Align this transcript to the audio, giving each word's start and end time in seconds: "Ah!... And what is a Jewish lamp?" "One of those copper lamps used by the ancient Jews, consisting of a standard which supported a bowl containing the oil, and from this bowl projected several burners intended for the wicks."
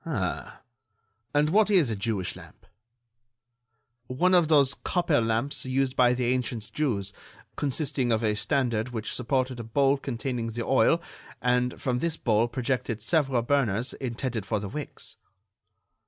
"Ah!... 0.03 0.61
And 1.31 1.51
what 1.51 1.69
is 1.69 1.91
a 1.91 1.95
Jewish 1.95 2.35
lamp?" 2.35 2.65
"One 4.07 4.33
of 4.33 4.47
those 4.47 4.73
copper 4.73 5.21
lamps 5.21 5.63
used 5.63 5.95
by 5.95 6.15
the 6.15 6.25
ancient 6.33 6.73
Jews, 6.73 7.13
consisting 7.55 8.11
of 8.11 8.23
a 8.23 8.33
standard 8.33 8.89
which 8.89 9.13
supported 9.13 9.59
a 9.59 9.63
bowl 9.63 9.97
containing 9.97 10.47
the 10.53 10.65
oil, 10.65 11.03
and 11.39 11.79
from 11.79 11.99
this 11.99 12.17
bowl 12.17 12.47
projected 12.47 12.99
several 12.99 13.43
burners 13.43 13.93
intended 13.93 14.43
for 14.43 14.59
the 14.59 14.69
wicks." 14.69 15.17